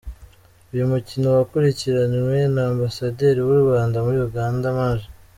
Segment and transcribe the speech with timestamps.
[0.73, 4.99] Uyu mukino wakurikiranywe na Ambasaderi w’u Rwanda muri Uganda, Maj.